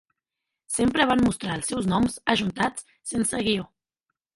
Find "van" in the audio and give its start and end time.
1.11-1.21